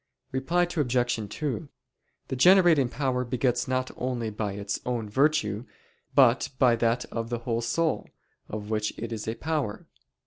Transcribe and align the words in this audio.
Reply 0.31 0.63
Obj. 0.63 1.29
2: 1.29 1.69
The 2.29 2.35
generating 2.35 2.89
power 2.89 3.23
begets 3.23 3.67
not 3.67 3.91
only 3.95 4.31
by 4.31 4.53
its 4.53 4.79
own 4.83 5.07
virtue 5.07 5.65
but 6.15 6.49
by 6.57 6.75
that 6.77 7.05
of 7.11 7.29
the 7.29 7.37
whole 7.45 7.61
soul, 7.61 8.09
of 8.49 8.71
which 8.71 8.97
it 8.97 9.11
is 9.13 9.27
a 9.27 9.35
power. 9.35 9.85